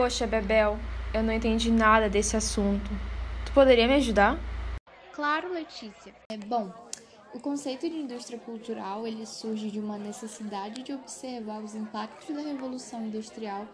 Poxa, 0.00 0.26
Bebel, 0.26 0.78
eu 1.12 1.22
não 1.22 1.30
entendi 1.30 1.70
nada 1.70 2.08
desse 2.08 2.34
assunto. 2.34 2.90
Tu 3.44 3.52
poderia 3.52 3.86
me 3.86 3.92
ajudar? 3.96 4.40
Claro, 5.12 5.52
Letícia. 5.52 6.14
É 6.32 6.38
bom. 6.38 6.72
O 7.34 7.38
conceito 7.38 7.86
de 7.86 7.96
indústria 7.96 8.38
cultural 8.38 9.06
ele 9.06 9.26
surge 9.26 9.70
de 9.70 9.78
uma 9.78 9.98
necessidade 9.98 10.82
de 10.82 10.94
observar 10.94 11.60
os 11.62 11.74
impactos 11.74 12.34
da 12.34 12.40
revolução 12.40 13.04
industrial 13.04 13.68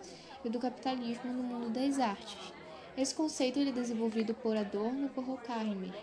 e 0.44 0.50
do 0.50 0.58
capitalismo 0.58 1.32
no 1.32 1.44
mundo 1.44 1.70
das 1.70 2.00
artes. 2.00 2.52
Esse 2.98 3.14
conceito 3.14 3.60
ele 3.60 3.70
é 3.70 3.74
desenvolvido 3.74 4.34
por 4.34 4.56
Adorno 4.56 5.06
e 5.06 5.10
por 5.10 5.30
Horkheimer. 5.30 5.94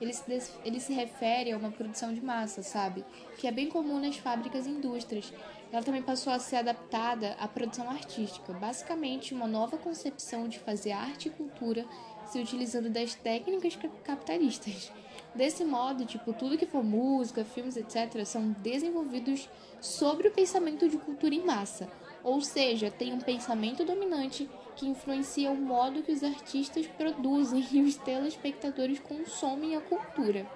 Ele 0.00 0.12
se, 0.12 0.52
ele 0.64 0.80
se 0.80 0.92
refere 0.92 1.52
a 1.52 1.56
uma 1.56 1.70
produção 1.70 2.14
de 2.14 2.20
massa, 2.20 2.62
sabe? 2.62 3.04
Que 3.36 3.46
é 3.46 3.52
bem 3.52 3.68
comum 3.68 3.98
nas 4.00 4.16
fábricas 4.16 4.66
e 4.66 4.70
indústrias. 4.70 5.32
Ela 5.70 5.82
também 5.82 6.02
passou 6.02 6.32
a 6.32 6.38
ser 6.38 6.56
adaptada 6.56 7.36
à 7.38 7.46
produção 7.46 7.90
artística, 7.90 8.52
basicamente 8.54 9.34
uma 9.34 9.46
nova 9.46 9.76
concepção 9.76 10.48
de 10.48 10.58
fazer 10.58 10.92
arte 10.92 11.28
e 11.28 11.30
cultura 11.30 11.84
se 12.28 12.38
utilizando 12.38 12.90
das 12.90 13.14
técnicas 13.14 13.76
capitalistas. 14.04 14.92
Desse 15.34 15.64
modo, 15.64 16.04
tipo, 16.04 16.32
tudo 16.32 16.58
que 16.58 16.66
for 16.66 16.82
música, 16.82 17.44
filmes, 17.44 17.76
etc., 17.76 18.24
são 18.24 18.50
desenvolvidos 18.60 19.48
sobre 19.80 20.28
o 20.28 20.32
pensamento 20.32 20.88
de 20.88 20.96
cultura 20.98 21.34
em 21.34 21.44
massa. 21.44 21.88
Ou 22.24 22.40
seja, 22.40 22.90
tem 22.90 23.12
um 23.12 23.20
pensamento 23.20 23.84
dominante 23.84 24.48
que 24.74 24.86
influencia 24.86 25.50
o 25.50 25.56
modo 25.56 26.02
que 26.02 26.12
os 26.12 26.22
artistas 26.22 26.86
produzem 26.86 27.66
e 27.72 27.82
os 27.82 27.96
telespectadores 27.96 28.98
consomem 28.98 29.76
a 29.76 29.80
cultura. 29.80 30.46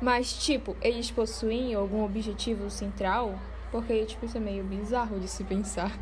Mas, 0.00 0.32
tipo, 0.44 0.76
eles 0.82 1.10
possuem 1.10 1.74
algum 1.74 2.04
objetivo 2.04 2.68
central? 2.68 3.38
Porque, 3.70 4.04
tipo, 4.04 4.26
isso 4.26 4.36
é 4.36 4.40
meio 4.40 4.62
bizarro 4.62 5.18
de 5.18 5.26
se 5.26 5.42
pensar. 5.42 5.98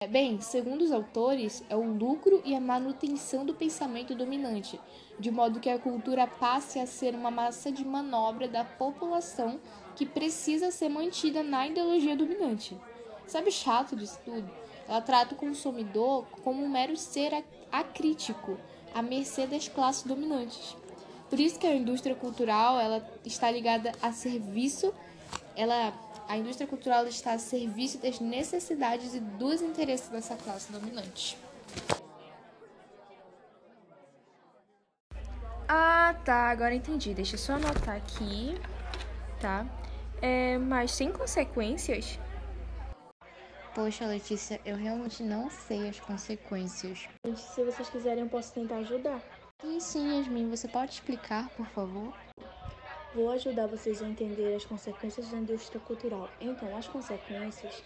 É, 0.00 0.06
bem, 0.06 0.40
segundo 0.40 0.82
os 0.82 0.92
autores, 0.92 1.64
é 1.68 1.74
o 1.74 1.82
lucro 1.82 2.40
e 2.44 2.54
a 2.54 2.60
manutenção 2.60 3.44
do 3.44 3.52
pensamento 3.52 4.14
dominante, 4.14 4.80
de 5.18 5.28
modo 5.28 5.58
que 5.58 5.68
a 5.68 5.76
cultura 5.76 6.24
passe 6.24 6.78
a 6.78 6.86
ser 6.86 7.16
uma 7.16 7.32
massa 7.32 7.72
de 7.72 7.84
manobra 7.84 8.46
da 8.46 8.62
população 8.62 9.58
que 9.96 10.06
precisa 10.06 10.70
ser 10.70 10.88
mantida 10.88 11.42
na 11.42 11.66
ideologia 11.66 12.14
dominante. 12.14 12.78
Sabe 13.26 13.50
chato 13.50 13.96
disso 13.96 14.20
tudo? 14.24 14.48
Ela 14.86 15.00
trata 15.00 15.34
o 15.34 15.36
consumidor 15.36 16.24
como 16.44 16.64
um 16.64 16.68
mero 16.68 16.96
ser 16.96 17.44
acrítico, 17.72 18.56
à 18.94 19.02
mercê 19.02 19.48
das 19.48 19.66
classes 19.66 20.04
dominantes. 20.04 20.76
Por 21.28 21.40
isso 21.40 21.58
que 21.58 21.66
a 21.66 21.74
indústria 21.74 22.14
cultural 22.14 22.78
ela 22.78 23.04
está 23.24 23.50
ligada 23.50 23.90
a 24.00 24.12
serviço, 24.12 24.94
ela 25.56 25.92
a 26.28 26.36
indústria 26.36 26.68
cultural 26.68 27.06
está 27.06 27.32
a 27.32 27.38
serviço 27.38 27.98
das 27.98 28.20
necessidades 28.20 29.14
e 29.14 29.20
dos 29.20 29.62
interesses 29.62 30.08
dessa 30.08 30.36
classe 30.36 30.70
dominante. 30.70 31.38
Ah, 35.66 36.14
tá, 36.24 36.50
agora 36.50 36.74
entendi. 36.74 37.14
Deixa 37.14 37.34
eu 37.34 37.38
só 37.38 37.54
anotar 37.54 37.96
aqui, 37.96 38.54
tá? 39.40 39.66
É, 40.20 40.58
mas 40.58 40.92
sem 40.92 41.10
consequências? 41.10 42.18
Poxa, 43.74 44.06
Letícia, 44.06 44.60
eu 44.64 44.76
realmente 44.76 45.22
não 45.22 45.48
sei 45.50 45.88
as 45.88 46.00
consequências. 46.00 47.08
Se 47.36 47.64
vocês 47.64 47.88
quiserem, 47.88 48.24
eu 48.24 48.30
posso 48.30 48.52
tentar 48.52 48.76
ajudar. 48.78 49.20
Sim, 49.62 49.80
sim, 49.80 50.18
Yasmin, 50.18 50.50
você 50.50 50.68
pode 50.68 50.92
explicar, 50.92 51.48
por 51.50 51.66
favor? 51.66 52.12
Vou 53.14 53.30
ajudar 53.30 53.66
vocês 53.66 54.02
a 54.02 54.08
entender 54.08 54.54
as 54.54 54.66
consequências 54.66 55.30
da 55.30 55.38
indústria 55.38 55.80
cultural. 55.80 56.28
Então, 56.40 56.76
as 56.76 56.86
consequências 56.86 57.82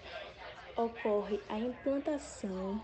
ocorre 0.77 1.39
a 1.49 1.59
implantação 1.59 2.83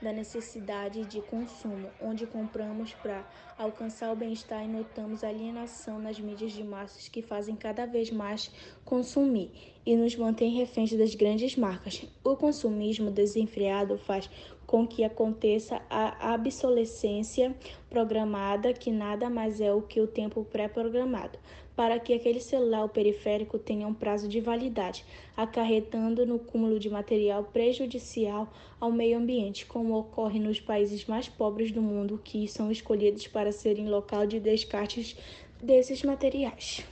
da 0.00 0.12
necessidade 0.12 1.04
de 1.04 1.20
consumo, 1.22 1.88
onde 2.00 2.26
compramos 2.26 2.92
para 2.94 3.24
alcançar 3.56 4.12
o 4.12 4.16
bem-estar 4.16 4.64
e 4.64 4.68
notamos 4.68 5.22
alienação 5.24 5.98
nas 5.98 6.18
mídias 6.18 6.52
de 6.52 6.64
massas 6.64 7.08
que 7.08 7.22
fazem 7.22 7.54
cada 7.54 7.86
vez 7.86 8.10
mais 8.10 8.50
consumir 8.84 9.50
e 9.86 9.96
nos 9.96 10.16
mantém 10.16 10.50
reféns 10.50 10.92
das 10.92 11.14
grandes 11.14 11.56
marcas. 11.56 12.04
O 12.24 12.36
consumismo 12.36 13.10
desenfreado 13.10 13.96
faz 13.98 14.28
com 14.66 14.86
que 14.86 15.04
aconteça 15.04 15.80
a 15.90 16.34
obsolescência 16.34 17.54
programada, 17.90 18.72
que 18.72 18.90
nada 18.90 19.28
mais 19.28 19.60
é 19.60 19.72
o 19.72 19.82
que 19.82 20.00
o 20.00 20.06
tempo 20.06 20.44
pré-programado 20.44 21.38
para 21.74 21.98
que 21.98 22.12
aquele 22.12 22.40
celular 22.40 22.88
periférico 22.88 23.58
tenha 23.58 23.86
um 23.86 23.94
prazo 23.94 24.28
de 24.28 24.40
validade, 24.40 25.04
acarretando 25.36 26.26
no 26.26 26.38
cúmulo 26.38 26.78
de 26.78 26.90
material 26.90 27.44
prejudicial 27.44 28.52
ao 28.78 28.90
meio 28.90 29.18
ambiente, 29.18 29.66
como 29.66 29.98
ocorre 29.98 30.38
nos 30.38 30.60
países 30.60 31.06
mais 31.06 31.28
pobres 31.28 31.72
do 31.72 31.80
mundo, 31.80 32.20
que 32.22 32.46
são 32.46 32.70
escolhidos 32.70 33.26
para 33.26 33.52
serem 33.52 33.88
local 33.88 34.26
de 34.26 34.38
descartes 34.38 35.16
desses 35.62 36.02
materiais. 36.02 36.84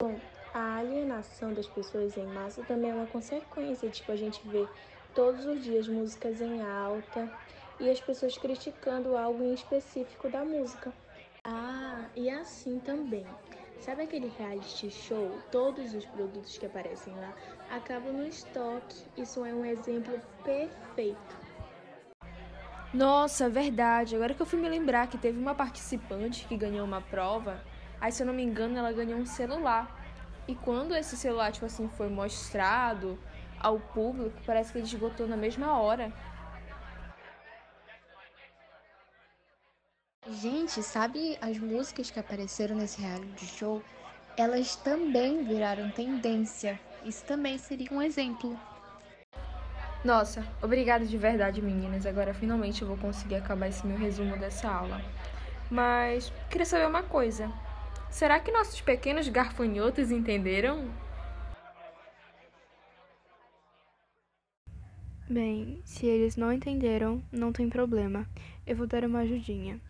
Bom, 0.00 0.16
a 0.54 0.76
alienação 0.76 1.52
das 1.52 1.66
pessoas 1.66 2.16
em 2.16 2.26
massa 2.26 2.62
também 2.62 2.90
é 2.90 2.94
uma 2.94 3.06
consequência, 3.06 3.88
tipo, 3.88 4.12
a 4.12 4.16
gente 4.16 4.40
vê 4.48 4.66
todos 5.14 5.46
os 5.46 5.62
dias 5.62 5.88
músicas 5.88 6.40
em 6.40 6.62
alta 6.62 7.30
e 7.78 7.90
as 7.90 8.00
pessoas 8.00 8.36
criticando 8.36 9.16
algo 9.16 9.42
em 9.42 9.54
específico 9.54 10.28
da 10.28 10.44
música. 10.44 10.92
Ah, 11.44 12.04
e 12.14 12.30
assim 12.30 12.78
também. 12.78 13.26
Sabe 13.80 14.02
aquele 14.02 14.32
reality 14.38 14.90
show? 14.90 15.36
Todos 15.50 15.92
os 15.92 16.06
produtos 16.06 16.56
que 16.56 16.66
aparecem 16.66 17.12
lá 17.16 17.34
acabam 17.68 18.12
no 18.12 18.26
estoque. 18.26 19.04
Isso 19.16 19.44
é 19.44 19.52
um 19.52 19.64
exemplo 19.64 20.20
perfeito. 20.44 21.36
Nossa, 22.94 23.48
verdade. 23.48 24.14
Agora 24.14 24.34
que 24.34 24.42
eu 24.42 24.46
fui 24.46 24.60
me 24.60 24.68
lembrar 24.68 25.08
que 25.08 25.18
teve 25.18 25.38
uma 25.38 25.54
participante 25.54 26.46
que 26.46 26.56
ganhou 26.56 26.84
uma 26.84 27.00
prova, 27.00 27.60
aí 28.00 28.12
se 28.12 28.22
eu 28.22 28.26
não 28.26 28.34
me 28.34 28.44
engano 28.44 28.78
ela 28.78 28.92
ganhou 28.92 29.18
um 29.18 29.26
celular. 29.26 29.98
E 30.46 30.54
quando 30.54 30.94
esse 30.94 31.16
celular, 31.16 31.50
tipo 31.50 31.66
assim, 31.66 31.88
foi 31.88 32.08
mostrado 32.08 33.18
ao 33.62 33.78
público, 33.78 34.36
parece 34.44 34.72
que 34.72 34.78
ele 34.78 34.86
esgotou 34.86 35.26
na 35.26 35.36
mesma 35.36 35.78
hora. 35.80 36.12
Gente, 40.28 40.82
sabe 40.82 41.36
as 41.40 41.58
músicas 41.58 42.10
que 42.10 42.20
apareceram 42.20 42.76
nesse 42.76 43.00
reality 43.00 43.44
show? 43.44 43.82
Elas 44.36 44.76
também 44.76 45.44
viraram 45.44 45.90
tendência. 45.90 46.78
Isso 47.04 47.24
também 47.24 47.58
seria 47.58 47.92
um 47.92 48.00
exemplo. 48.00 48.58
Nossa, 50.04 50.44
obrigada 50.62 51.04
de 51.04 51.16
verdade, 51.16 51.60
meninas. 51.62 52.06
Agora 52.06 52.32
finalmente 52.32 52.82
eu 52.82 52.88
vou 52.88 52.96
conseguir 52.96 53.36
acabar 53.36 53.68
esse 53.68 53.86
meu 53.86 53.96
resumo 53.96 54.36
dessa 54.36 54.68
aula. 54.68 55.00
Mas 55.70 56.32
queria 56.50 56.66
saber 56.66 56.86
uma 56.86 57.02
coisa. 57.02 57.50
Será 58.10 58.38
que 58.38 58.52
nossos 58.52 58.80
pequenos 58.80 59.28
garfanhotos 59.28 60.10
entenderam? 60.10 60.88
Bem, 65.32 65.80
se 65.82 66.04
eles 66.04 66.36
não 66.36 66.52
entenderam, 66.52 67.22
não 67.32 67.54
tem 67.54 67.66
problema. 67.66 68.28
Eu 68.66 68.76
vou 68.76 68.86
dar 68.86 69.02
uma 69.02 69.20
ajudinha. 69.20 69.80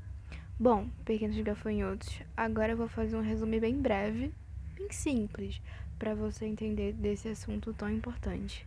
Bom, 0.56 0.88
pequenos 1.04 1.36
gafanhotos, 1.40 2.22
agora 2.36 2.74
eu 2.74 2.76
vou 2.76 2.86
fazer 2.86 3.16
um 3.16 3.20
resumo 3.20 3.58
bem 3.58 3.74
breve, 3.74 4.32
bem 4.76 4.92
simples, 4.92 5.60
para 5.98 6.14
você 6.14 6.46
entender 6.46 6.92
desse 6.92 7.26
assunto 7.26 7.74
tão 7.74 7.90
importante. 7.90 8.64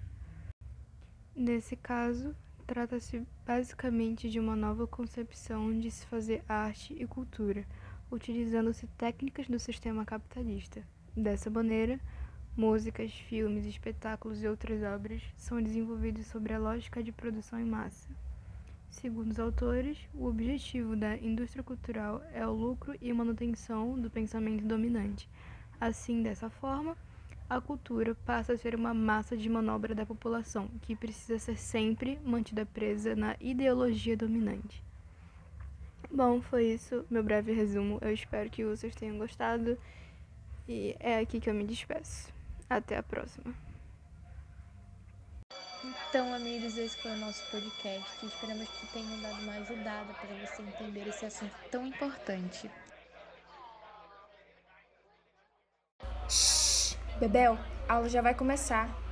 Nesse 1.34 1.78
caso, 1.78 2.36
trata-se 2.68 3.26
basicamente 3.48 4.30
de 4.30 4.38
uma 4.38 4.54
nova 4.54 4.86
concepção 4.86 5.80
de 5.80 5.90
se 5.90 6.06
fazer 6.08 6.44
arte 6.46 6.94
e 7.00 7.08
cultura, 7.08 7.66
utilizando-se 8.12 8.86
técnicas 8.98 9.48
do 9.48 9.60
sistema 9.60 10.04
capitalista. 10.04 10.84
Dessa 11.16 11.50
maneira, 11.50 12.02
músicas, 12.56 13.12
filmes, 13.12 13.66
espetáculos 13.66 14.42
e 14.42 14.48
outras 14.48 14.82
obras 14.84 15.22
são 15.36 15.62
desenvolvidos 15.62 16.28
sobre 16.28 16.54
a 16.54 16.60
lógica 16.60 17.04
de 17.04 17.12
produção 17.12 17.60
em 17.60 17.66
massa. 17.66 18.08
Segundo 18.90 19.32
os 19.32 19.40
autores, 19.40 19.98
o 20.14 20.26
objetivo 20.26 20.96
da 20.96 21.18
indústria 21.18 21.64
cultural 21.64 22.22
é 22.34 22.48
o 22.48 22.54
lucro 22.54 22.96
e 23.02 23.12
manutenção 23.12 24.00
do 24.00 24.10
pensamento 24.10 24.64
dominante. 24.64 25.28
Assim, 25.80 26.24
dessa 26.24 26.50
forma, 26.50 26.96
a 27.50 27.60
cultura 27.60 28.16
passa 28.26 28.54
a 28.54 28.58
ser 28.58 28.74
uma 28.74 28.94
massa 28.94 29.36
de 29.36 29.50
manobra 29.50 29.94
da 29.94 30.06
população, 30.06 30.70
que 30.82 30.96
precisa 30.96 31.38
ser 31.38 31.58
sempre 31.58 32.18
mantida 32.24 32.66
presa 32.66 33.16
na 33.16 33.36
ideologia 33.40 34.16
dominante. 34.16 34.82
Bom, 36.10 36.42
foi 36.42 36.68
isso, 36.68 37.06
meu 37.10 37.24
breve 37.24 37.52
resumo. 37.52 38.00
Eu 38.02 38.14
espero 38.14 38.50
que 38.50 38.64
vocês 38.64 38.96
tenham 38.96 39.18
gostado 39.18 39.78
e 40.68 40.96
é 41.00 41.20
aqui 41.20 41.40
que 41.40 41.50
eu 41.50 41.54
me 41.54 41.66
despeço. 41.66 42.35
Até 42.70 42.98
a 42.98 43.04
próxima. 43.04 43.54
Então, 45.84 46.34
amigos, 46.34 46.78
esse 46.78 46.98
foi 47.02 47.12
o 47.12 47.18
nosso 47.18 47.44
podcast. 47.52 48.26
Esperamos 48.26 48.68
que 48.70 48.88
tenham 48.88 49.22
dado 49.22 49.40
uma 49.42 49.54
ajudada 49.54 50.14
para 50.14 50.34
você 50.36 50.62
entender 50.62 51.08
esse 51.08 51.26
assunto 51.26 51.54
tão 51.70 51.86
importante. 51.86 52.72
Shhh, 56.28 56.98
Bebel, 57.20 57.58
a 57.88 57.94
aula 57.94 58.10
já 58.10 58.22
vai 58.22 58.34
começar. 58.34 59.05